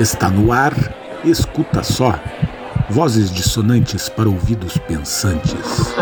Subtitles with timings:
[0.00, 0.72] Está no ar,
[1.24, 2.12] escuta só.
[2.88, 5.94] Vozes dissonantes para ouvidos pensantes.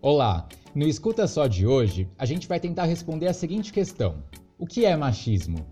[0.00, 4.22] Olá, no Escuta Só de hoje, a gente vai tentar responder a seguinte questão:
[4.56, 5.66] O que é machismo?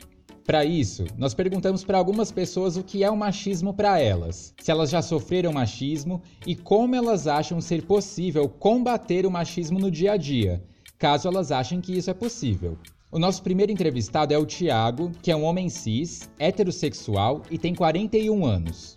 [0.44, 4.72] Para isso, nós perguntamos para algumas pessoas o que é o machismo para elas, se
[4.72, 10.12] elas já sofreram machismo e como elas acham ser possível combater o machismo no dia
[10.12, 10.62] a dia,
[10.98, 12.76] caso elas achem que isso é possível.
[13.10, 17.74] O nosso primeiro entrevistado é o Tiago, que é um homem cis, heterossexual e tem
[17.74, 18.96] 41 anos.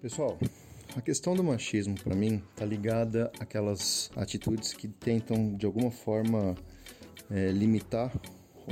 [0.00, 0.36] Pessoal,
[0.96, 6.56] a questão do machismo para mim tá ligada àquelas atitudes que tentam de alguma forma
[7.30, 8.12] é, limitar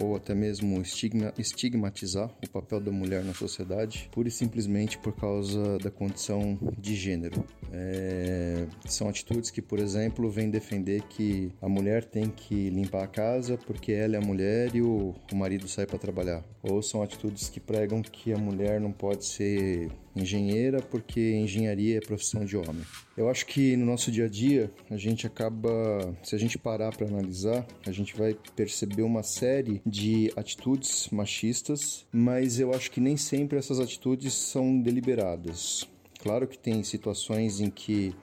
[0.00, 5.14] ou até mesmo estigma, estigmatizar o papel da mulher na sociedade, pura e simplesmente por
[5.14, 7.44] causa da condição de gênero.
[7.72, 13.08] É, são atitudes que, por exemplo, vêm defender que a mulher tem que limpar a
[13.08, 16.44] casa porque ela é a mulher e o, o marido sai para trabalhar.
[16.62, 22.00] Ou são atitudes que pregam que a mulher não pode ser engenheira porque engenharia é
[22.00, 22.84] profissão de homem.
[23.16, 26.96] Eu acho que no nosso dia a dia a gente acaba, se a gente parar
[26.96, 33.00] para analisar, a gente vai perceber uma série de atitudes machistas, mas eu acho que
[33.00, 35.88] nem sempre essas atitudes são deliberadas.
[36.20, 38.14] Claro que tem situações em que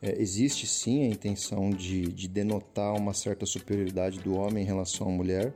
[0.00, 5.08] é, existe sim a intenção de, de denotar uma certa superioridade do homem em relação
[5.08, 5.52] à mulher,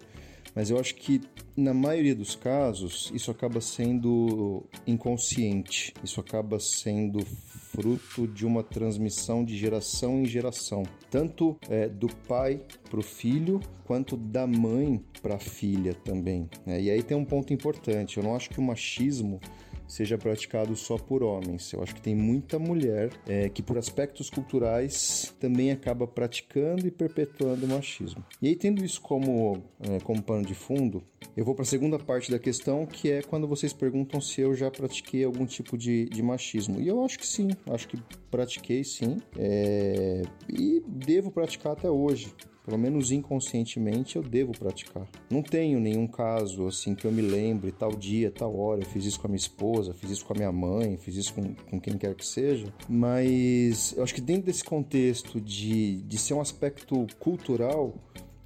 [0.54, 1.20] mas eu acho que
[1.56, 9.44] na maioria dos casos isso acaba sendo inconsciente, isso acaba sendo fruto de uma transmissão
[9.44, 15.36] de geração em geração, tanto é, do pai para o filho quanto da mãe para
[15.36, 16.48] a filha também.
[16.66, 16.82] Né?
[16.82, 19.40] E aí tem um ponto importante: eu não acho que o machismo
[19.86, 21.72] seja praticado só por homens.
[21.72, 26.90] Eu acho que tem muita mulher é, que, por aspectos culturais, também acaba praticando e
[26.90, 28.24] perpetuando o machismo.
[28.40, 31.02] E aí, tendo isso como, é, como pano de fundo,
[31.36, 34.54] eu vou para a segunda parte da questão, que é quando vocês perguntam se eu
[34.54, 36.80] já pratiquei algum tipo de, de machismo.
[36.80, 37.98] E eu acho que sim, acho que
[38.30, 45.06] pratiquei sim, é, e devo praticar até hoje pelo menos inconscientemente, eu devo praticar.
[45.28, 49.04] Não tenho nenhum caso assim que eu me lembre, tal dia, tal hora, eu fiz
[49.04, 51.80] isso com a minha esposa, fiz isso com a minha mãe, fiz isso com, com
[51.80, 56.40] quem quer que seja, mas eu acho que dentro desse contexto de, de ser um
[56.40, 57.94] aspecto cultural,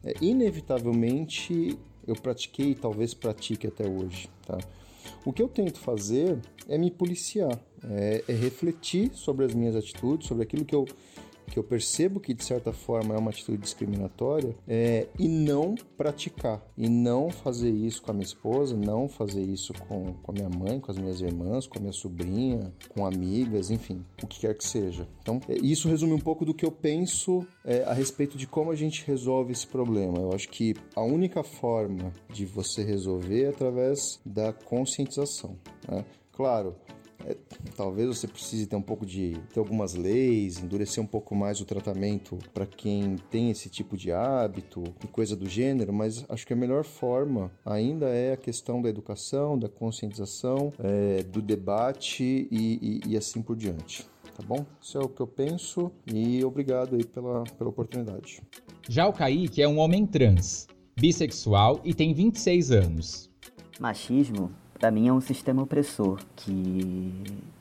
[0.03, 4.59] é, inevitavelmente eu pratiquei e talvez pratique até hoje, tá?
[5.25, 6.39] O que eu tento fazer
[6.69, 10.87] é me policiar, é, é refletir sobre as minhas atitudes, sobre aquilo que eu
[11.51, 16.63] que eu percebo que de certa forma é uma atitude discriminatória, é, e não praticar,
[16.77, 20.49] e não fazer isso com a minha esposa, não fazer isso com, com a minha
[20.49, 24.57] mãe, com as minhas irmãs, com a minha sobrinha, com amigas, enfim, o que quer
[24.57, 25.09] que seja.
[25.21, 28.71] Então, é, isso resume um pouco do que eu penso é, a respeito de como
[28.71, 30.19] a gente resolve esse problema.
[30.19, 35.57] Eu acho que a única forma de você resolver é através da conscientização.
[35.89, 36.05] Né?
[36.33, 36.77] Claro,
[37.25, 37.37] é,
[37.77, 41.65] talvez você precise ter um pouco de ter algumas leis, endurecer um pouco mais o
[41.65, 46.53] tratamento para quem tem esse tipo de hábito e coisa do gênero, mas acho que
[46.53, 53.01] a melhor forma ainda é a questão da educação, da conscientização, é, do debate e,
[53.07, 54.07] e, e assim por diante
[54.37, 54.67] tá bom?
[54.83, 58.43] Isso é o que eu penso e obrigado aí pela, pela oportunidade.
[58.87, 63.31] Já o Kaique é um homem trans, bissexual e tem 26 anos.
[63.81, 67.13] Machismo para mim é um sistema opressor que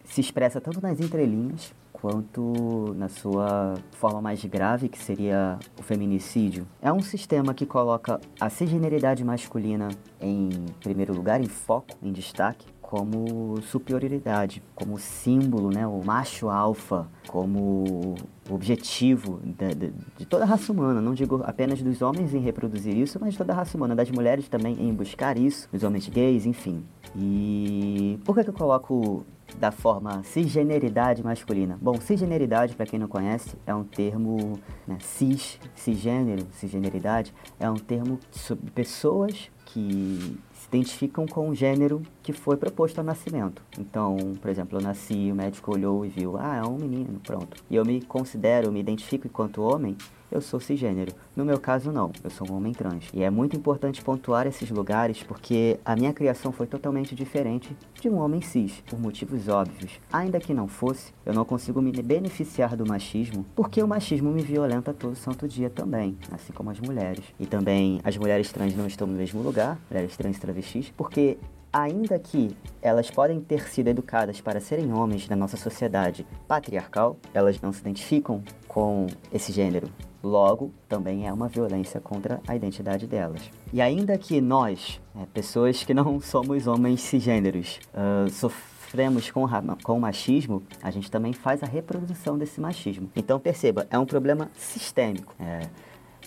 [0.06, 1.74] se expressa tanto nas entrelinhas
[2.06, 6.68] quanto na sua forma mais grave, que seria o feminicídio.
[6.81, 9.88] É um sistema que coloca a cisgeneridade masculina
[10.22, 10.50] em
[10.84, 18.13] primeiro lugar, em foco, em destaque, como superioridade, como símbolo, né, o macho alfa, como
[18.47, 21.01] objetivo de, de, de, toda a raça humana.
[21.01, 24.12] Não digo apenas dos homens em reproduzir isso, mas de toda a raça humana, das
[24.12, 26.85] mulheres também em buscar isso, dos homens gays, enfim.
[27.16, 29.26] E por que, que eu coloco
[29.58, 31.79] da forma cisgeneridade masculina?
[31.82, 37.78] Bom, cisgeneridade, para quem não conhece, é um termo né, cis, cisgênero, cisgeneridade, é um
[37.78, 40.37] termo sobre pessoas que
[40.75, 43.61] identificam com o gênero que foi proposto ao nascimento.
[43.79, 47.63] Então, por exemplo, eu nasci, o médico olhou e viu, ah, é um menino, pronto.
[47.69, 49.95] E eu me considero, me identifico enquanto homem,
[50.35, 51.14] eu sou cisgênero.
[51.35, 53.05] No meu caso, não, eu sou um homem trans.
[53.14, 58.09] E é muito importante pontuar esses lugares porque a minha criação foi totalmente diferente de
[58.09, 59.99] um homem cis, por motivos óbvios.
[60.11, 64.41] Ainda que não fosse, eu não consigo me beneficiar do machismo porque o machismo me
[64.41, 67.23] violenta todo santo dia também, assim como as mulheres.
[67.40, 71.37] E também as mulheres trans não estão no mesmo lugar, mulheres trans e travestis, porque
[71.76, 77.59] ainda que elas podem ter sido educadas para serem homens na nossa sociedade patriarcal, elas
[77.59, 79.90] não se identificam com esse gênero.
[80.25, 83.43] Logo, também é uma violência contra a identidade delas.
[83.72, 89.45] E ainda que nós, é, pessoas que não somos homens cisgêneros, uh, sofremos com,
[89.83, 93.07] com machismo, a gente também faz a reprodução desse machismo.
[93.16, 95.31] Então perceba, é um problema sistêmico.
[95.39, 95.69] É,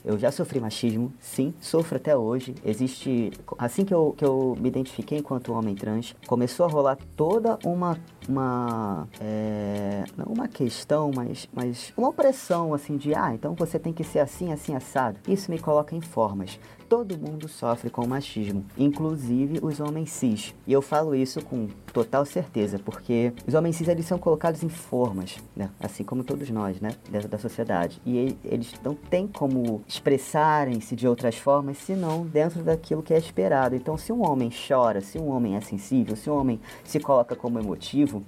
[0.04, 2.54] eu já sofri machismo, sim, sofro até hoje.
[2.64, 3.32] Existe.
[3.58, 7.98] Assim que eu, que eu me identifiquei enquanto homem trans, começou a rolar toda uma.
[8.28, 13.92] uma é, não uma questão, mas, mas uma opressão, assim, de ah, então você tem
[13.92, 15.18] que ser assim, assim, assado.
[15.26, 16.58] Isso me coloca em formas
[16.88, 20.54] todo mundo sofre com machismo, inclusive os homens cis.
[20.66, 24.68] E eu falo isso com total certeza, porque os homens cis eles são colocados em
[24.68, 25.70] formas, né?
[25.80, 28.00] assim como todos nós, né, dentro da sociedade.
[28.06, 33.74] E eles não têm como expressarem-se de outras formas, senão dentro daquilo que é esperado.
[33.76, 37.36] Então, se um homem chora, se um homem é sensível, se um homem se coloca
[37.36, 38.22] como emotivo,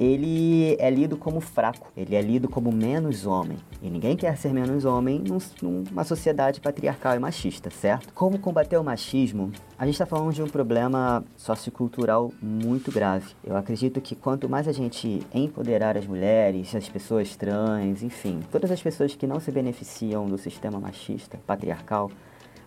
[0.00, 3.58] ele é lido como fraco, ele é lido como menos homem.
[3.82, 5.22] E ninguém quer ser menos homem
[5.60, 8.10] numa sociedade patriarcal e machista, certo?
[8.14, 9.52] Como combater o machismo?
[9.78, 13.34] A gente está falando de um problema sociocultural muito grave.
[13.44, 18.70] Eu acredito que quanto mais a gente empoderar as mulheres, as pessoas trans, enfim, todas
[18.70, 22.10] as pessoas que não se beneficiam do sistema machista, patriarcal,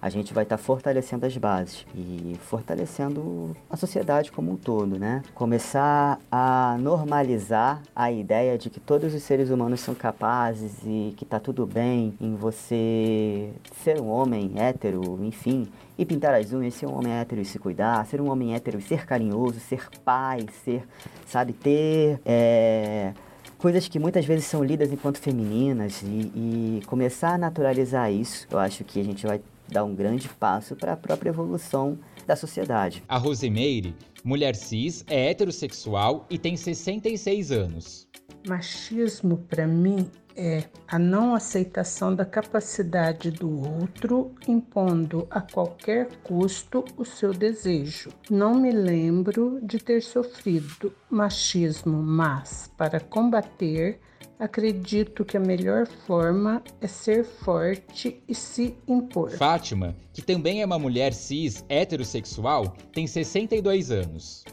[0.04, 5.00] a gente vai estar tá fortalecendo as bases e fortalecendo a sociedade como um todo,
[5.00, 5.24] né?
[5.34, 11.24] Começar a normalizar a ideia de que todos os seres humanos são capazes e que
[11.24, 16.86] tá tudo bem em você ser um homem hétero, enfim, e pintar as unhas, ser
[16.86, 20.46] um homem hétero e se cuidar, ser um homem hétero e ser carinhoso, ser pai,
[20.66, 20.84] ser,
[21.26, 22.20] sabe, ter.
[22.26, 23.14] É
[23.58, 26.06] coisas que muitas vezes são lidas enquanto femininas e,
[26.36, 30.76] e, começar a naturalizar isso, eu acho que a gente vai dá um grande passo
[30.76, 33.04] para a própria evolução da sociedade.
[33.08, 38.08] A Rosemeire, mulher cis, é heterossexual e tem 66 anos.
[38.48, 43.50] Machismo, para mim, é a não aceitação da capacidade do
[43.82, 48.10] outro, impondo a qualquer custo o seu desejo.
[48.30, 54.00] Não me lembro de ter sofrido machismo, mas para combater
[54.40, 59.32] acredito que a melhor forma é ser forte e se impor.
[59.32, 64.44] Fátima, que também é uma mulher cis heterossexual, tem 62 anos.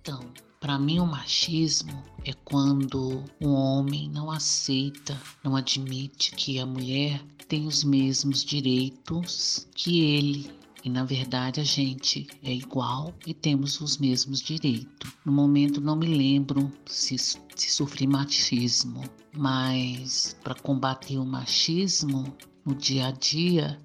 [0.00, 0.20] Então,
[0.60, 7.20] para mim o machismo é quando um homem não aceita, não admite que a mulher
[7.48, 13.80] tem os mesmos direitos que ele e na verdade a gente é igual e temos
[13.80, 15.12] os mesmos direitos.
[15.24, 19.02] No momento não me lembro se, se sofri machismo,
[19.36, 22.34] mas para combater o machismo
[22.64, 23.78] no dia a dia,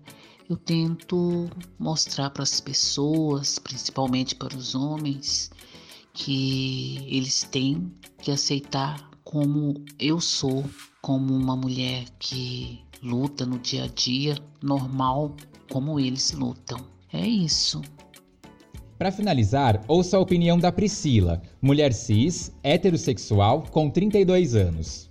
[0.49, 5.51] eu tento mostrar para as pessoas, principalmente para os homens,
[6.13, 7.91] que eles têm
[8.21, 10.63] que aceitar como eu sou,
[11.01, 15.35] como uma mulher que luta no dia a dia normal
[15.71, 16.79] como eles lutam.
[17.11, 17.81] É isso.
[18.97, 25.09] Para finalizar, ouça a opinião da Priscila, mulher cis, heterossexual, com 32 anos.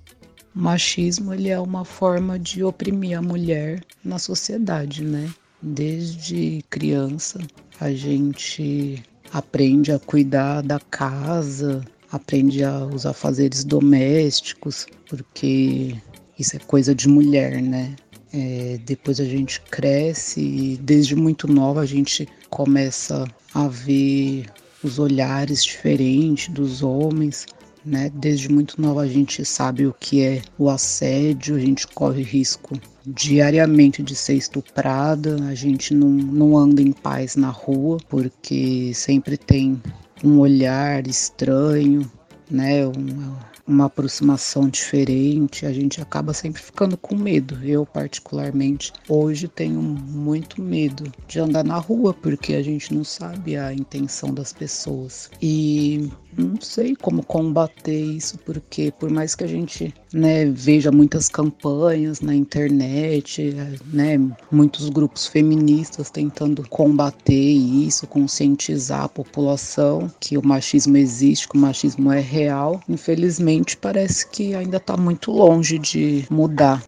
[0.54, 5.28] Machismo ele é uma forma de oprimir a mulher na sociedade, né?
[5.60, 7.40] Desde criança
[7.80, 9.02] a gente
[9.32, 15.96] aprende a cuidar da casa, aprende a usar fazeres domésticos, porque
[16.38, 17.96] isso é coisa de mulher, né?
[18.36, 23.24] É, depois a gente cresce e desde muito nova a gente começa
[23.54, 24.46] a ver
[24.82, 27.46] os olhares diferentes dos homens,
[27.84, 28.10] né?
[28.12, 32.76] Desde muito nova a gente sabe o que é o assédio, a gente corre risco
[33.06, 39.36] diariamente de ser estuprada, a gente não, não anda em paz na rua porque sempre
[39.36, 39.80] tem
[40.24, 42.10] um olhar estranho,
[42.50, 42.84] né?
[42.84, 47.58] Um, uma aproximação diferente, a gente acaba sempre ficando com medo.
[47.64, 53.56] Eu, particularmente, hoje tenho muito medo de andar na rua, porque a gente não sabe
[53.56, 55.30] a intenção das pessoas.
[55.40, 61.28] E não sei como combater isso, porque por mais que a gente né, veja muitas
[61.28, 63.54] campanhas na internet,
[63.92, 64.18] né,
[64.50, 71.60] muitos grupos feministas tentando combater isso, conscientizar a população que o machismo existe, que o
[71.60, 76.82] machismo é real, infelizmente parece que ainda está muito longe de mudar.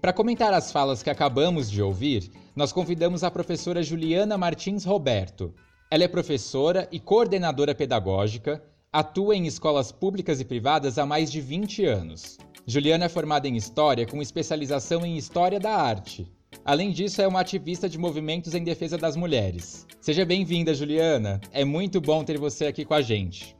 [0.00, 5.52] Para comentar as falas que acabamos de ouvir, nós convidamos a professora Juliana Martins Roberto.
[5.90, 11.42] Ela é professora e coordenadora pedagógica, Atua em escolas públicas e privadas há mais de
[11.42, 12.38] 20 anos.
[12.66, 16.26] Juliana é formada em História com especialização em História da Arte.
[16.64, 19.86] Além disso, é uma ativista de movimentos em defesa das mulheres.
[20.00, 21.38] Seja bem-vinda, Juliana.
[21.52, 23.54] É muito bom ter você aqui com a gente.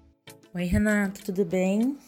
[0.54, 1.98] Oi, Renato, tudo bem?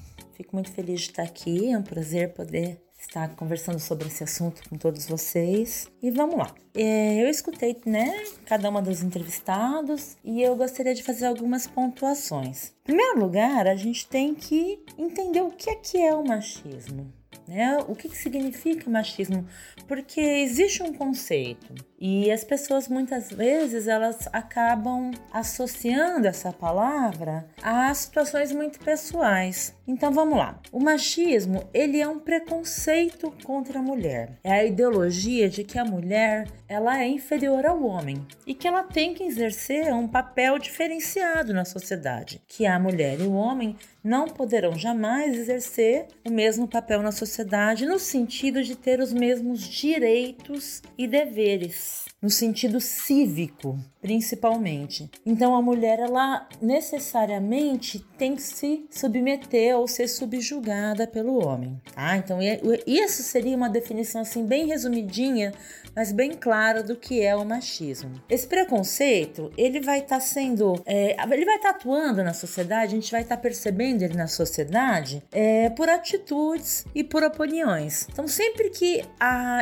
[0.40, 1.70] Fico muito feliz de estar aqui.
[1.70, 5.87] É um prazer poder estar conversando sobre esse assunto com todos vocês.
[6.02, 6.54] E vamos lá.
[6.75, 12.73] É, eu escutei, né, cada uma dos entrevistados e eu gostaria de fazer algumas pontuações.
[12.85, 17.12] Em primeiro lugar, a gente tem que entender o que é que é o machismo.
[17.50, 17.78] Né?
[17.88, 19.45] O que, que significa machismo?
[19.88, 27.92] Porque existe um conceito e as pessoas muitas vezes elas acabam associando essa palavra a
[27.92, 29.75] situações muito pessoais.
[29.85, 30.61] Então vamos lá.
[30.71, 34.38] O machismo, ele é um preconceito contra a mulher.
[34.45, 38.85] É a ideologia de que a mulher, ela é inferior ao homem e que ela
[38.85, 44.26] tem que exercer um papel diferenciado na sociedade, que a mulher e o homem não
[44.26, 50.83] poderão jamais exercer o mesmo papel na sociedade no sentido de ter os mesmos direitos
[50.97, 55.11] e deveres no sentido cívico, principalmente.
[55.25, 62.19] Então a mulher ela necessariamente tem que se submeter ou ser subjugada pelo homem, tá?
[62.19, 62.38] Então
[62.87, 65.54] isso seria uma definição assim bem resumidinha,
[66.00, 68.23] mas bem clara do que é o machismo.
[68.26, 72.92] Esse preconceito ele vai estar tá sendo, é, ele vai estar tá atuando na sociedade,
[72.92, 78.09] a gente vai estar tá percebendo ele na sociedade é, por atitudes e por opiniões.
[78.11, 79.04] Então sempre que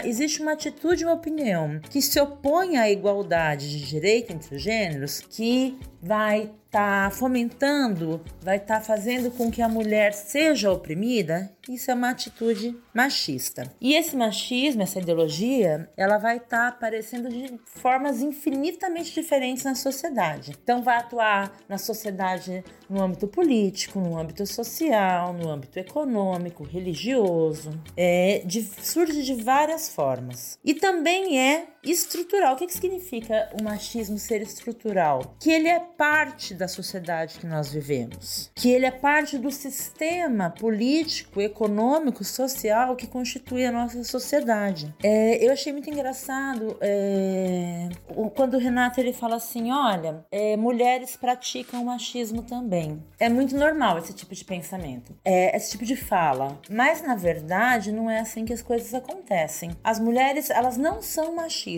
[0.05, 5.21] existe uma atitude, uma opinião que se opõe à igualdade de direito entre os gêneros,
[5.21, 11.91] que vai tá fomentando, vai estar tá fazendo com que a mulher seja oprimida, isso
[11.91, 13.71] é uma atitude machista.
[13.81, 19.75] E esse machismo, essa ideologia, ela vai estar tá aparecendo de formas infinitamente diferentes na
[19.75, 20.53] sociedade.
[20.63, 27.79] Então vai atuar na sociedade no âmbito político, no âmbito social, no âmbito econômico, religioso,
[27.97, 30.59] é, de, surge de várias formas.
[30.65, 32.55] E também é estrutural.
[32.55, 35.35] O que, que significa o machismo ser estrutural?
[35.41, 40.51] Que ele é parte da sociedade que nós vivemos, que ele é parte do sistema
[40.51, 44.95] político, econômico, social que constitui a nossa sociedade.
[45.03, 47.89] É, eu achei muito engraçado é,
[48.35, 53.03] quando o Renato ele fala assim: olha, é, mulheres praticam machismo também.
[53.19, 57.93] É muito normal esse tipo de pensamento, é, esse tipo de fala, mas na verdade
[57.93, 59.71] não é assim que as coisas acontecem.
[59.83, 61.78] As mulheres elas não são machistas,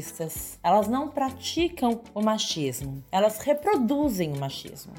[0.62, 4.92] elas não praticam o machismo, elas reproduzem o machismo.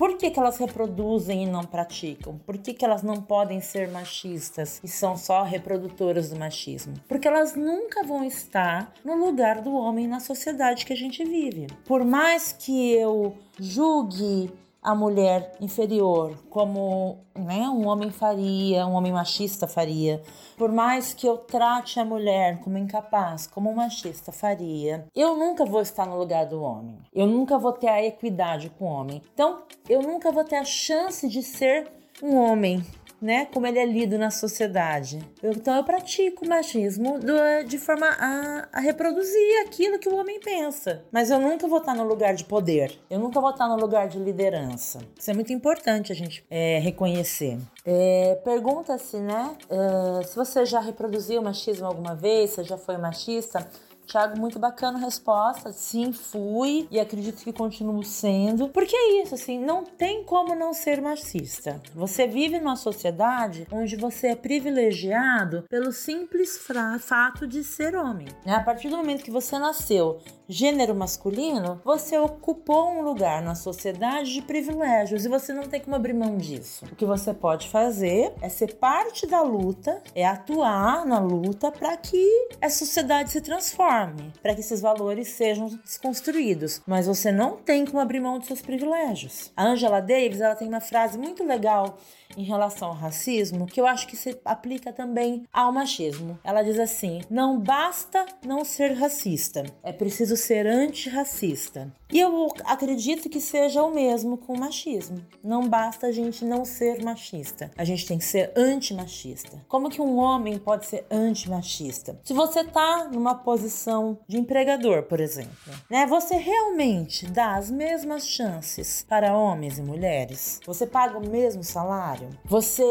[0.00, 2.38] Por que, que elas reproduzem e não praticam?
[2.46, 6.94] Por que, que elas não podem ser machistas e são só reprodutoras do machismo?
[7.06, 11.66] Porque elas nunca vão estar no lugar do homem na sociedade que a gente vive.
[11.84, 14.50] Por mais que eu julgue
[14.82, 20.22] a mulher inferior, como né, um homem faria, um homem machista faria.
[20.56, 25.64] Por mais que eu trate a mulher como incapaz, como um machista faria, eu nunca
[25.64, 26.98] vou estar no lugar do homem.
[27.12, 29.22] Eu nunca vou ter a equidade com o homem.
[29.34, 31.90] Então, eu nunca vou ter a chance de ser
[32.22, 32.84] um homem
[33.20, 35.20] né, como ele é lido na sociedade.
[35.42, 37.34] Eu, então eu pratico machismo do,
[37.66, 41.04] de forma a, a, reproduzir aquilo que o homem pensa.
[41.12, 42.98] Mas eu nunca vou estar no lugar de poder.
[43.10, 44.98] Eu nunca vou estar no lugar de liderança.
[45.18, 47.58] Isso é muito importante a gente é, reconhecer.
[47.84, 53.66] É, Pergunta-se, né, uh, se você já reproduziu machismo alguma vez, se já foi machista.
[54.10, 55.72] Tiago, muito bacana a resposta.
[55.72, 58.68] Sim, fui e acredito que continuo sendo.
[58.68, 61.80] Porque é isso, assim, não tem como não ser machista.
[61.94, 66.58] Você vive numa sociedade onde você é privilegiado pelo simples
[66.98, 68.26] fato de ser homem.
[68.44, 68.54] Né?
[68.54, 70.18] A partir do momento que você nasceu
[70.50, 75.94] gênero masculino, você ocupou um lugar na sociedade de privilégios e você não tem como
[75.94, 76.84] abrir mão disso.
[76.90, 81.96] O que você pode fazer é ser parte da luta, é atuar na luta para
[81.96, 82.26] que
[82.60, 86.82] a sociedade se transforme, para que esses valores sejam desconstruídos.
[86.84, 89.52] Mas você não tem como abrir mão dos seus privilégios.
[89.56, 91.96] A Angela Davis ela tem uma frase muito legal
[92.36, 96.38] em relação ao racismo que eu acho que se aplica também ao machismo.
[96.44, 101.92] Ela diz assim: não basta não ser racista, é preciso ser antirracista.
[102.12, 105.24] E eu acredito que seja o mesmo com o machismo.
[105.44, 109.64] Não basta a gente não ser machista, a gente tem que ser antimachista.
[109.68, 112.18] Como que um homem pode ser antimachista?
[112.24, 115.50] Se você tá numa posição de empregador, por exemplo,
[115.88, 116.06] né?
[116.06, 120.60] Você realmente dá as mesmas chances para homens e mulheres?
[120.66, 122.19] Você paga o mesmo salário?
[122.44, 122.82] Você,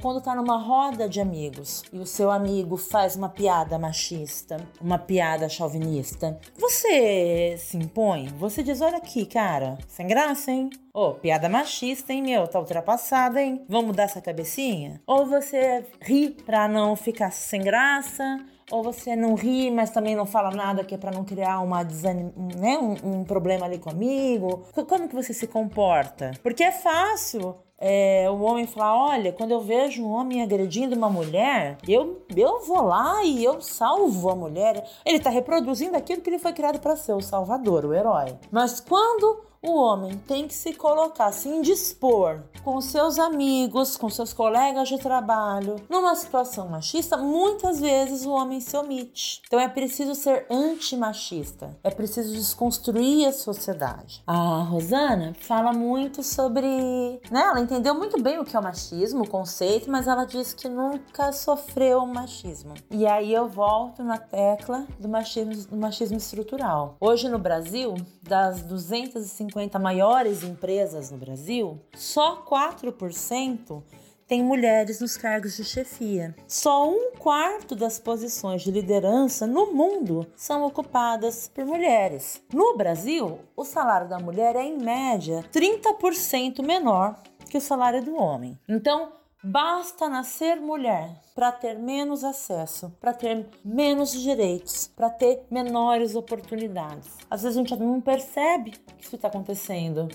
[0.00, 4.98] quando tá numa roda de amigos e o seu amigo faz uma piada machista, uma
[4.98, 8.28] piada chauvinista, você se impõe?
[8.38, 10.70] Você diz: olha aqui, cara, sem graça, hein?
[10.94, 12.46] Ô, oh, piada machista, hein, meu?
[12.46, 13.64] Tá ultrapassada, hein?
[13.68, 15.00] Vamos mudar essa cabecinha?
[15.06, 18.38] Ou você ri pra não ficar sem graça?
[18.72, 21.82] ou você não ri, mas também não fala nada que é para não criar uma
[21.82, 22.32] desanim...
[22.58, 22.78] né?
[22.78, 24.64] Um, um, problema ali comigo?
[24.88, 26.30] Como que você se comporta?
[26.42, 31.10] Porque é fácil é, o homem falar: olha, quando eu vejo um homem agredindo uma
[31.10, 34.88] mulher, eu, eu vou lá e eu salvo a mulher.
[35.04, 38.36] Ele está reproduzindo aquilo que ele foi criado para ser, o salvador, o herói.
[38.52, 44.32] Mas quando o homem tem que se colocar, se indispor com seus amigos, com seus
[44.32, 49.40] colegas de trabalho, numa situação machista, muitas vezes o homem se omite.
[49.46, 54.22] Então é preciso ser antimachista, é preciso desconstruir a sociedade.
[54.26, 57.20] A Rosana fala muito sobre.
[57.30, 60.52] Né, ela entendeu muito bem o que é o machismo, o conceito, mas ela diz
[60.52, 62.74] que nunca sofreu machismo.
[62.90, 66.96] E aí eu volto na tecla do machismo, do machismo estrutural.
[67.00, 73.82] Hoje no Brasil, das 250 50 maiores empresas no Brasil, só 4%
[74.26, 76.34] tem mulheres nos cargos de chefia.
[76.48, 82.42] Só um quarto das posições de liderança no mundo são ocupadas por mulheres.
[82.50, 87.18] No Brasil, o salário da mulher é, em média, 30% menor
[87.50, 88.58] que o salário do homem.
[88.66, 89.12] Então,
[89.44, 97.08] Basta nascer mulher para ter menos acesso, para ter menos direitos, para ter menores oportunidades.
[97.28, 100.06] Às vezes a gente não percebe que isso está acontecendo.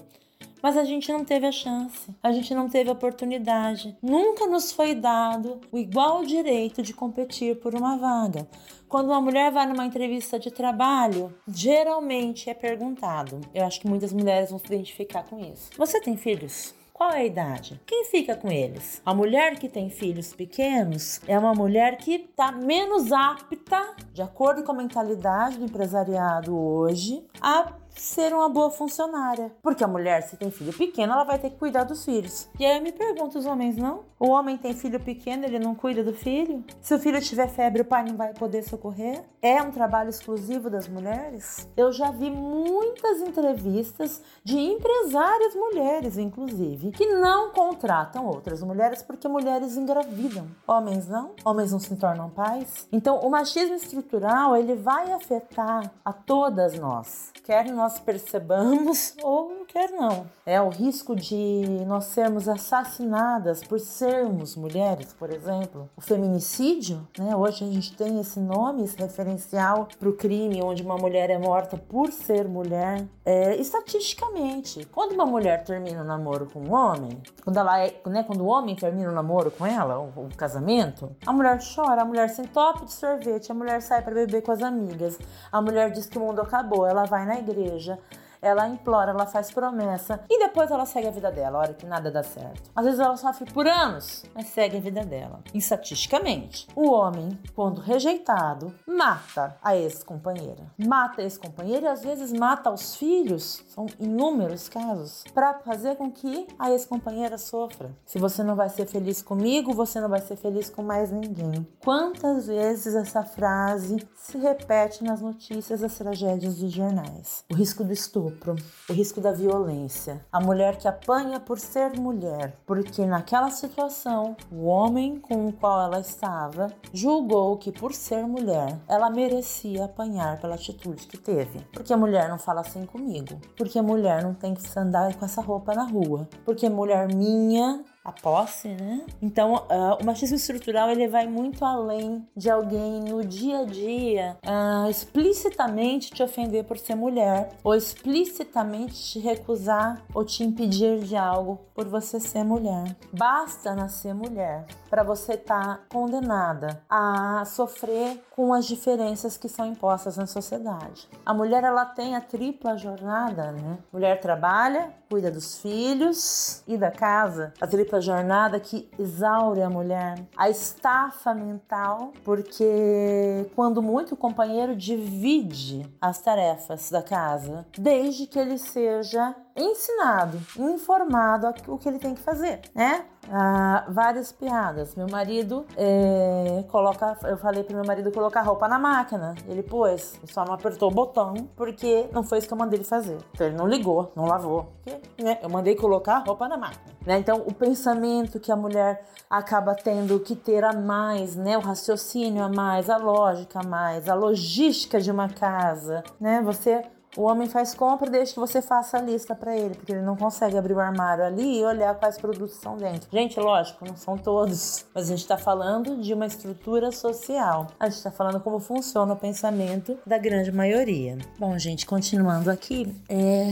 [0.63, 3.97] Mas a gente não teve a chance, a gente não teve a oportunidade.
[4.01, 8.47] Nunca nos foi dado o igual direito de competir por uma vaga.
[8.87, 13.41] Quando uma mulher vai numa entrevista de trabalho, geralmente é perguntado.
[13.53, 15.69] Eu acho que muitas mulheres vão se identificar com isso.
[15.77, 16.76] Você tem filhos?
[16.97, 17.79] Qual é a idade?
[17.85, 19.03] Quem fica com eles?
[19.05, 24.63] A mulher que tem filhos pequenos é uma mulher que está menos apta, de acordo
[24.63, 29.51] com a mentalidade do empresariado hoje, a ser uma boa funcionária.
[29.61, 32.49] Porque a mulher, se tem filho pequeno, ela vai ter que cuidar dos filhos.
[32.59, 34.05] E aí eu me pergunto, os homens não?
[34.19, 36.63] O homem tem filho pequeno, ele não cuida do filho?
[36.81, 39.23] Se o filho tiver febre, o pai não vai poder socorrer?
[39.41, 41.69] É um trabalho exclusivo das mulheres?
[41.77, 49.27] Eu já vi muitas entrevistas de empresárias mulheres, inclusive, que não contratam outras mulheres porque
[49.27, 50.47] mulheres engravidam.
[50.67, 51.31] Homens não?
[51.45, 52.87] Homens não se tornam pais?
[52.91, 57.31] Então, o machismo estrutural, ele vai afetar a todas nós.
[57.43, 60.25] Quer nós nós percebamos ou quer não.
[60.45, 65.89] É o risco de nós sermos assassinadas por sermos mulheres, por exemplo.
[65.95, 67.35] O feminicídio, né?
[67.35, 71.37] Hoje a gente tem esse nome, esse referencial para o crime onde uma mulher é
[71.37, 73.05] morta por ser mulher.
[73.25, 77.93] É, estatisticamente, quando uma mulher termina o um namoro com um homem, quando ela é,
[78.05, 82.01] né, quando o homem termina o um namoro com ela, o, casamento, a mulher chora,
[82.01, 85.19] a mulher se entope de sorvete, a mulher sai para beber com as amigas,
[85.51, 87.99] a mulher diz que o mundo acabou, ela vai na igreja igreja,
[88.41, 92.11] ela implora, ela faz promessa e depois ela segue a vida dela, hora que nada
[92.11, 92.69] dá certo.
[92.75, 95.41] Às vezes ela sofre por anos, mas segue a vida dela.
[95.53, 100.63] estatisticamente, o homem, quando rejeitado, mata a ex-companheira.
[100.77, 106.11] Mata a ex-companheira e às vezes mata os filhos, são inúmeros casos, para fazer com
[106.11, 107.91] que a ex-companheira sofra.
[108.05, 111.67] Se você não vai ser feliz comigo, você não vai ser feliz com mais ninguém.
[111.83, 117.43] Quantas vezes essa frase se repete nas notícias das tragédias dos jornais?
[117.51, 118.55] O risco do estupro estupro,
[118.89, 124.65] o risco da violência, a mulher que apanha por ser mulher, porque naquela situação o
[124.65, 130.55] homem com o qual ela estava julgou que por ser mulher ela merecia apanhar pela
[130.55, 131.59] atitude que teve.
[131.71, 135.25] Porque a mulher não fala assim comigo, porque a mulher não tem que andar com
[135.25, 139.01] essa roupa na rua, porque mulher minha a posse, né?
[139.21, 144.37] Então, uh, o machismo estrutural ele vai muito além de alguém no dia a dia
[144.45, 151.17] uh, explicitamente te ofender por ser mulher ou explicitamente te recusar ou te impedir de
[151.17, 152.95] algo por você ser mulher.
[153.11, 159.65] Basta nascer mulher para você estar tá condenada a sofrer com as diferenças que são
[159.65, 161.09] impostas na sociedade.
[161.25, 163.77] A mulher ela tem a tripla jornada, né?
[163.91, 167.53] Mulher trabalha, cuida dos filhos e da casa.
[167.59, 170.25] A tripla jornada que exaure a mulher.
[170.35, 178.39] A estafa mental, porque quando muito o companheiro divide as tarefas da casa, desde que
[178.39, 183.05] ele seja ensinado, informado o que ele tem que fazer, né?
[183.29, 184.95] Ah, várias piadas.
[184.95, 189.35] Meu marido é, coloca, eu falei pro meu marido colocar roupa na máquina.
[189.47, 192.85] Ele pôs, só não apertou o botão porque não foi isso que eu mandei ele
[192.85, 193.17] fazer.
[193.33, 194.73] Então ele não ligou, não lavou.
[194.83, 196.95] Porque, né, eu mandei colocar roupa na máquina.
[197.05, 197.19] Né?
[197.19, 201.57] Então o pensamento que a mulher acaba tendo que ter a mais, né?
[201.57, 206.41] O raciocínio a mais, a lógica a mais, a logística de uma casa, né?
[206.43, 206.83] Você
[207.17, 210.15] O homem faz compra, deixa que você faça a lista para ele, porque ele não
[210.15, 213.09] consegue abrir o armário ali e olhar quais produtos estão dentro.
[213.11, 217.71] Gente, lógico, não são todos, mas a gente está falando de uma estrutura social.
[217.79, 221.17] A gente está falando como funciona o pensamento da grande maioria.
[221.39, 223.47] Bom, gente, continuando aqui, é...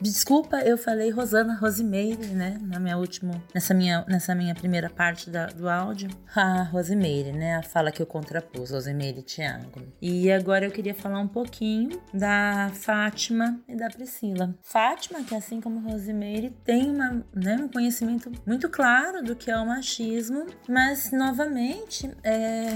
[0.00, 5.28] desculpa, eu falei Rosana Rosemeire, né, na minha última, nessa minha, nessa minha primeira parte
[5.28, 6.08] da, do áudio.
[6.36, 9.82] A Rosemeire, né, a fala que eu contrapus, Rosemeire e Tiago.
[10.00, 12.70] E agora eu queria falar um pouquinho da
[13.08, 14.54] Fátima e da Priscila.
[14.60, 19.56] Fátima, que assim como Rosemeire, tem uma, né, um conhecimento muito claro do que é
[19.56, 22.66] o machismo, mas novamente é,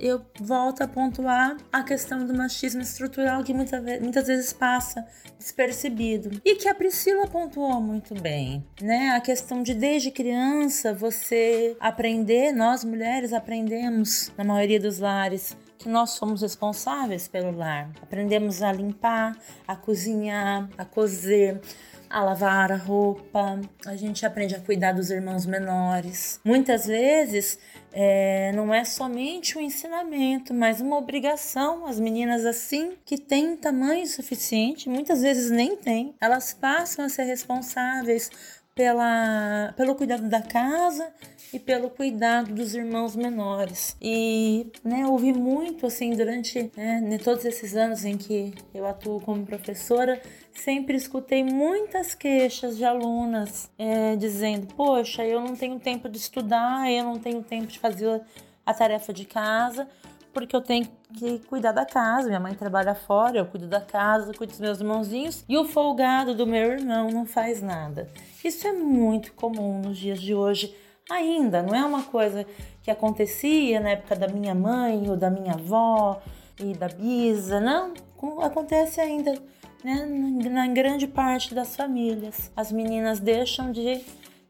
[0.00, 5.04] eu volto a pontuar a questão do machismo estrutural que muita, muitas vezes passa
[5.36, 9.10] despercebido e que a Priscila pontuou muito bem, né?
[9.10, 15.88] A questão de desde criança você aprender, nós mulheres aprendemos na maioria dos lares que
[15.90, 17.90] nós somos responsáveis pelo lar.
[18.02, 19.36] Aprendemos a limpar,
[19.68, 21.60] a cozinhar, a cozer,
[22.08, 26.40] a lavar a roupa, a gente aprende a cuidar dos irmãos menores.
[26.42, 27.58] Muitas vezes
[27.92, 31.86] é, não é somente um ensinamento, mas uma obrigação.
[31.86, 37.24] As meninas, assim, que têm tamanho suficiente, muitas vezes nem têm, elas passam a ser
[37.24, 38.30] responsáveis
[38.74, 41.12] pela, pelo cuidado da casa
[41.52, 43.96] e pelo cuidado dos irmãos menores.
[44.02, 49.46] E né, ouvi muito assim durante né, todos esses anos em que eu atuo como
[49.46, 50.20] professora,
[50.52, 56.90] sempre escutei muitas queixas de alunas é, dizendo: Poxa, eu não tenho tempo de estudar,
[56.90, 58.20] eu não tenho tempo de fazer
[58.66, 59.86] a tarefa de casa
[60.34, 62.26] porque eu tenho que cuidar da casa.
[62.26, 66.34] Minha mãe trabalha fora, eu cuido da casa, cuido dos meus irmãozinhos e o folgado
[66.34, 68.10] do meu irmão não faz nada.
[68.44, 70.76] Isso é muito comum nos dias de hoje.
[71.10, 72.44] Ainda não é uma coisa
[72.82, 76.20] que acontecia na época da minha mãe ou da minha avó
[76.60, 77.94] e da bisa, não.
[78.42, 79.34] Acontece ainda
[79.82, 80.06] né,
[80.50, 82.50] na grande parte das famílias.
[82.56, 84.02] As meninas deixam de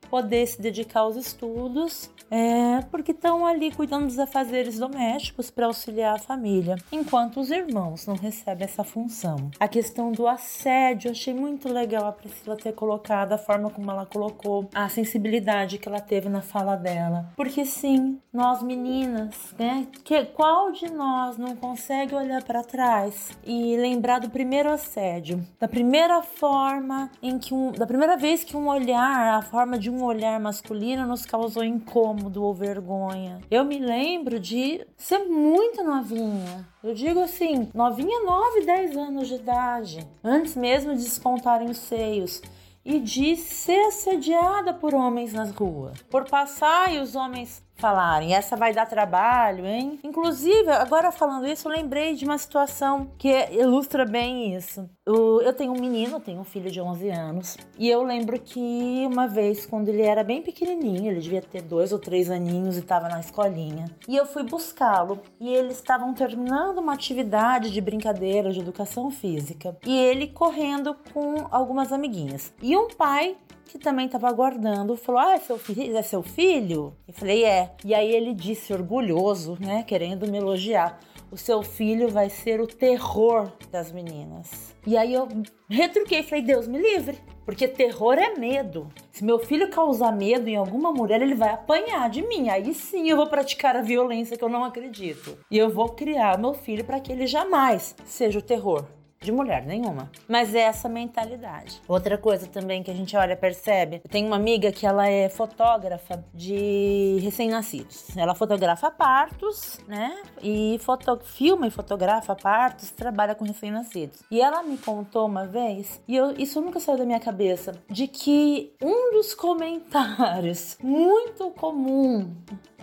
[0.08, 6.16] poder se dedicar aos estudos é, porque estão ali cuidando dos afazeres domésticos para auxiliar
[6.16, 9.52] a família, enquanto os irmãos não recebem essa função.
[9.60, 14.04] A questão do assédio, achei muito legal a Priscila ter colocado a forma como ela
[14.04, 17.30] colocou, a sensibilidade que ela teve na fala dela.
[17.36, 19.86] Porque sim, nós meninas, né?
[20.02, 25.68] Que, qual de nós não consegue olhar para trás e lembrar do primeiro assédio, da
[25.68, 30.02] primeira forma em que um, da primeira vez que um olhar, a forma de um
[30.02, 33.40] olhar masculino nos causou incômodo incômodo ou vergonha.
[33.50, 36.66] Eu me lembro de ser muito novinha.
[36.82, 40.06] Eu digo assim, novinha, 9, 10 anos de idade.
[40.22, 42.42] Antes mesmo de despontarem os seios
[42.84, 46.00] e de ser assediada por homens nas ruas.
[46.10, 49.98] Por passar e os homens falarem, essa vai dar trabalho, hein?
[50.02, 54.88] Inclusive, agora falando isso, eu lembrei de uma situação que ilustra bem isso.
[55.06, 59.26] Eu tenho um menino, tenho um filho de 11 anos, e eu lembro que uma
[59.26, 63.08] vez, quando ele era bem pequenininho, ele devia ter dois ou três aninhos e estava
[63.08, 68.60] na escolinha, e eu fui buscá-lo, e eles estavam terminando uma atividade de brincadeira, de
[68.60, 72.52] educação física, e ele correndo com algumas amiguinhas.
[72.62, 75.96] E um pai que também estava aguardando, falou: Ah, é seu filho?
[75.96, 76.94] É seu filho?
[77.08, 77.63] Eu falei: É.
[77.84, 80.98] E aí ele disse, orgulhoso, né, querendo me elogiar:
[81.30, 84.74] O seu filho vai ser o terror das meninas.
[84.86, 85.28] E aí eu
[85.68, 87.18] retruquei, falei: Deus me livre.
[87.44, 88.88] Porque terror é medo.
[89.12, 92.48] Se meu filho causar medo em alguma mulher, ele vai apanhar de mim.
[92.48, 95.36] Aí sim eu vou praticar a violência que eu não acredito.
[95.50, 98.86] E eu vou criar meu filho para que ele jamais seja o terror
[99.24, 100.10] de mulher nenhuma.
[100.28, 101.80] Mas é essa mentalidade.
[101.88, 105.28] Outra coisa também que a gente olha percebe, eu tenho uma amiga que ela é
[105.28, 108.16] fotógrafa de recém-nascidos.
[108.16, 110.22] Ela fotografa partos, né?
[110.42, 114.22] E foto, filma e fotografa partos, trabalha com recém-nascidos.
[114.30, 118.06] E ela me contou uma vez, e eu, isso nunca saiu da minha cabeça, de
[118.06, 122.30] que um dos comentários muito comum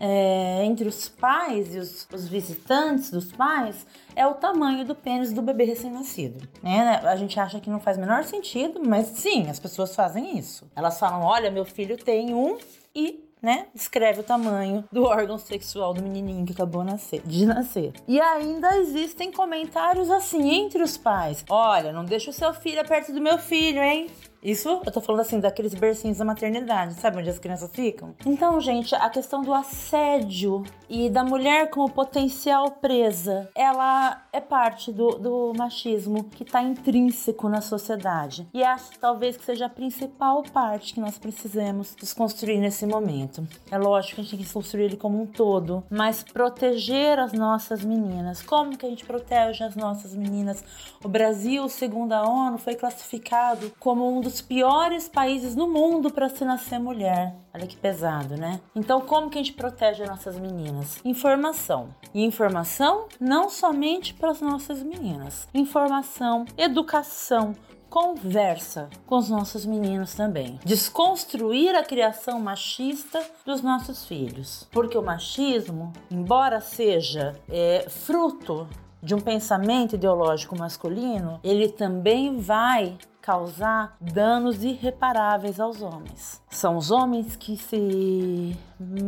[0.04, 3.86] é, entre os pais e os, os visitantes dos pais
[4.16, 6.50] é o tamanho do pênis do bebê recém-nascido.
[6.64, 7.00] Né?
[7.04, 10.68] A gente acha que não faz o menor sentido, mas sim, as pessoas fazem isso.
[10.76, 12.58] Elas falam: olha, meu filho tem um
[12.96, 13.66] e né?
[13.74, 17.92] Escreve o tamanho do órgão sexual do menininho que acabou nascer, de nascer.
[18.08, 23.12] E ainda existem comentários assim entre os pais: Olha, não deixa o seu filho perto
[23.12, 24.08] do meu filho, hein?
[24.44, 28.16] Isso eu tô falando assim daqueles bercinhos da maternidade, sabe onde as crianças ficam?
[28.26, 34.92] Então, gente, a questão do assédio e da mulher como potencial presa, ela é parte
[34.92, 38.48] do, do machismo que tá intrínseco na sociedade.
[38.52, 43.48] E acho talvez que seja a principal parte que nós precisamos desconstruir nesse momento.
[43.70, 47.32] É lógico que a gente tem que construir ele como um todo, mas proteger as
[47.32, 48.42] nossas meninas.
[48.42, 50.64] Como que a gente protege as nossas meninas?
[51.04, 56.30] O Brasil, segundo a ONU, foi classificado como um dos piores países no mundo para
[56.30, 57.36] se nascer mulher.
[57.54, 58.62] Olha que pesado, né?
[58.76, 61.00] Então, como que a gente protege as nossas meninas?
[61.04, 61.90] Informação.
[62.14, 65.48] E informação não somente para as nossas meninas.
[65.54, 67.56] Informação, educação,
[67.92, 70.58] conversa com os nossos meninos também.
[70.64, 74.66] Desconstruir a criação machista dos nossos filhos.
[74.72, 78.68] Porque o machismo, embora seja é, fruto
[79.04, 86.42] de um pensamento ideológico masculino, ele também vai causar danos irreparáveis aos homens.
[86.50, 88.58] São os homens que se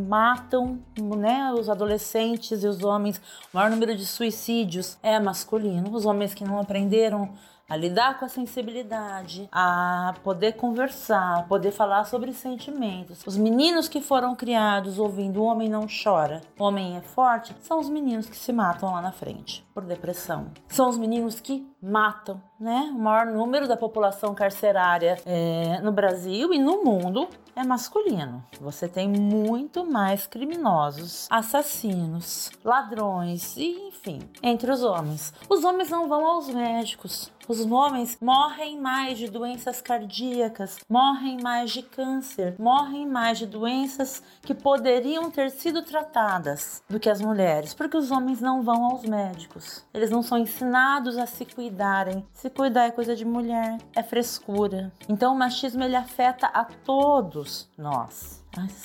[0.07, 1.51] matam, né?
[1.53, 3.17] Os adolescentes e os homens,
[3.51, 5.91] o maior número de suicídios é masculino.
[5.91, 7.31] Os homens que não aprenderam
[7.69, 13.25] a lidar com a sensibilidade, a poder conversar, poder falar sobre sentimentos.
[13.25, 17.79] Os meninos que foram criados ouvindo o homem não chora, o homem é forte, são
[17.79, 20.47] os meninos que se matam lá na frente por depressão.
[20.67, 22.91] São os meninos que matam, né?
[22.95, 28.43] O maior número da população carcerária é, no Brasil e no mundo é masculino.
[28.61, 35.33] Você tem muito mais criminosos, assassinos, ladrões e enfim, entre os homens.
[35.49, 37.31] Os homens não vão aos médicos.
[37.47, 44.23] Os homens morrem mais de doenças cardíacas, morrem mais de câncer, morrem mais de doenças
[44.41, 49.03] que poderiam ter sido tratadas do que as mulheres, porque os homens não vão aos
[49.03, 49.83] médicos.
[49.93, 52.25] Eles não são ensinados a se cuidarem.
[52.33, 54.91] Se cuidar é coisa de mulher, é frescura.
[55.09, 58.43] Então o machismo ele afeta a todos nós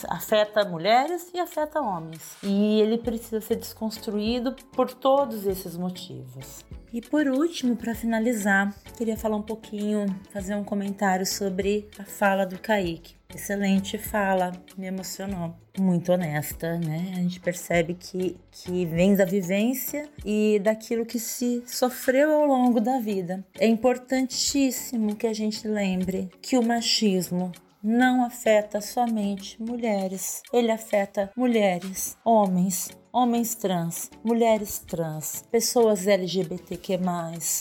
[0.09, 2.37] afeta mulheres e afeta homens.
[2.43, 6.65] E ele precisa ser desconstruído por todos esses motivos.
[6.93, 12.47] E por último, para finalizar, queria falar um pouquinho, fazer um comentário sobre a fala
[12.47, 13.15] do Kaique.
[13.35, 15.55] Excelente fala, me emocionou.
[15.79, 17.13] Muito honesta, né?
[17.13, 22.81] A gente percebe que, que vem da vivência e daquilo que se sofreu ao longo
[22.81, 23.45] da vida.
[23.59, 27.53] É importantíssimo que a gente lembre que o machismo
[27.89, 36.99] não afeta somente mulheres, ele afeta mulheres, homens, homens trans, mulheres trans, pessoas LGBTQ+.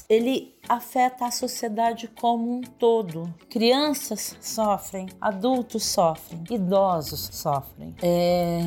[0.09, 3.33] Ele afeta a sociedade como um todo.
[3.49, 7.95] Crianças sofrem, adultos sofrem, idosos sofrem.
[8.03, 8.59] É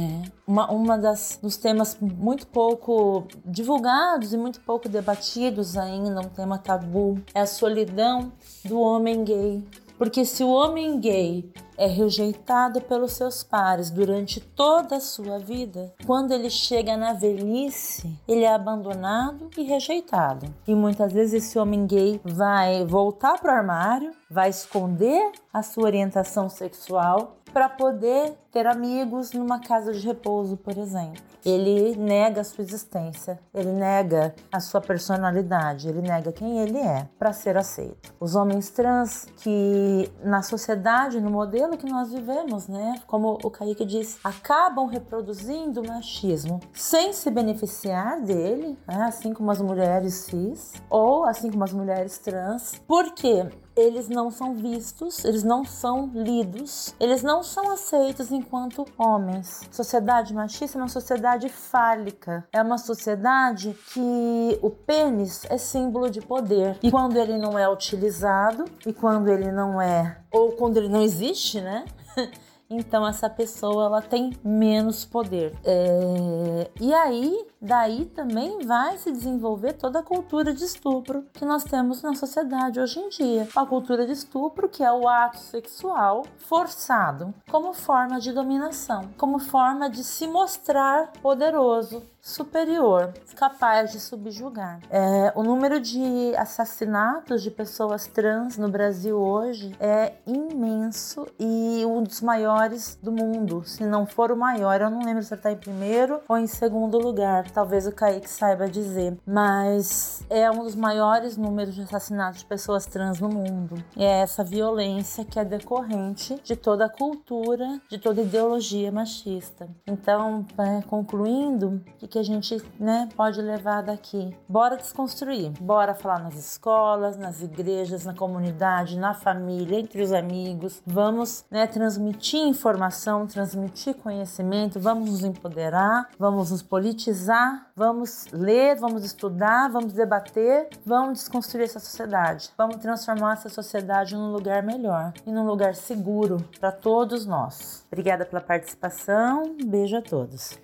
[0.46, 6.57] uma, uma das dos temas muito pouco divulgados e muito pouco debatidos ainda, um tema
[6.57, 8.33] tabu, é a solidão
[8.64, 9.62] do homem gay.
[10.00, 15.92] Porque se o homem gay é rejeitado pelos seus pares durante toda a sua vida,
[16.06, 20.46] quando ele chega na velhice, ele é abandonado e rejeitado.
[20.66, 25.84] E muitas vezes esse homem gay vai voltar para o armário, vai esconder a sua
[25.84, 31.22] orientação sexual para poder ter amigos numa casa de repouso, por exemplo.
[31.44, 37.08] Ele nega a sua existência, ele nega a sua personalidade, ele nega quem ele é
[37.18, 38.12] para ser aceito.
[38.20, 43.84] Os homens trans que na sociedade, no modelo que nós vivemos, né, como o Kaique
[43.84, 50.74] disse, acabam reproduzindo o machismo sem se beneficiar dele, né, assim como as mulheres cis
[50.90, 56.94] ou assim como as mulheres trans, porque eles não são vistos, eles não são lidos,
[57.00, 59.62] eles não são aceitos enquanto homens.
[59.70, 66.20] Sociedade machista é uma sociedade fálica, é uma sociedade que o pênis é símbolo de
[66.20, 70.88] poder e quando ele não é utilizado e quando ele não é ou quando ele
[70.88, 71.85] não existe, né?
[72.68, 75.55] então essa pessoa ela tem menos poder.
[75.64, 76.70] É...
[76.81, 82.03] E aí, daí também vai se desenvolver toda a cultura de estupro que nós temos
[82.03, 83.49] na sociedade hoje em dia.
[83.55, 89.38] A cultura de estupro, que é o ato sexual forçado como forma de dominação, como
[89.38, 94.81] forma de se mostrar poderoso, superior, capaz de subjugar.
[94.90, 102.03] É, o número de assassinatos de pessoas trans no Brasil hoje é imenso e um
[102.03, 103.62] dos maiores do mundo.
[103.64, 106.99] Se não for o maior, eu não lembro se está em primeiro ou em segundo
[106.99, 107.49] lugar.
[107.50, 112.86] Talvez o Kaique saiba dizer, mas é um dos maiores números de assassinatos de pessoas
[112.86, 113.82] trans no mundo.
[113.96, 118.92] E é essa violência que é decorrente de toda a cultura, de toda a ideologia
[118.92, 119.68] machista.
[119.86, 124.36] Então, é, concluindo, o que a gente né, pode levar daqui?
[124.48, 130.82] Bora desconstruir, bora falar nas escolas, nas igrejas, na comunidade, na família, entre os amigos.
[130.86, 137.39] Vamos né, transmitir informação, transmitir conhecimento, vamos nos empoderar, vamos nos politizar,
[137.76, 142.50] vamos ler, vamos estudar, vamos debater, vamos desconstruir essa sociedade.
[142.57, 147.85] Vamos transformar essa sociedade num lugar melhor e num lugar seguro para todos nós.
[147.90, 150.59] Obrigada pela participação, beijo a todos.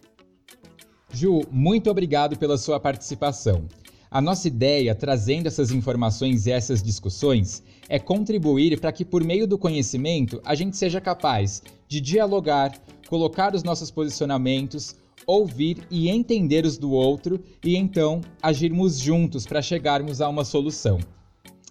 [1.12, 3.66] Ju, muito obrigado pela sua participação.
[4.10, 9.46] A nossa ideia, trazendo essas informações e essas discussões, é contribuir para que, por meio
[9.46, 12.72] do conhecimento, a gente seja capaz de dialogar,
[13.08, 19.60] colocar os nossos posicionamentos, ouvir e entender os do outro e então agirmos juntos para
[19.60, 20.98] chegarmos a uma solução.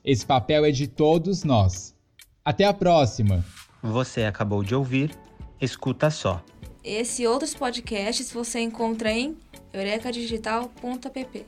[0.03, 1.95] Esse papel é de todos nós.
[2.43, 3.43] Até a próxima!
[3.81, 5.11] Você acabou de ouvir
[5.59, 6.43] Escuta Só.
[6.83, 9.35] Esse e outros podcasts você encontra em
[9.73, 11.45] eurecadigital.app.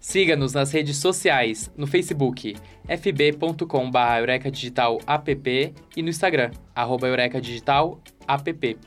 [0.00, 2.56] Siga-nos nas redes sociais, no Facebook,
[2.88, 8.78] fb.com.br eurecadigital app e no Instagram, arroba eurecadigital app.